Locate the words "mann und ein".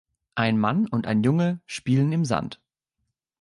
0.57-1.21